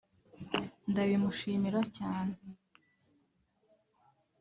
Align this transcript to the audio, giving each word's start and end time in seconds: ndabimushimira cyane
ndabimushimira 0.91 1.81
cyane 1.97 2.35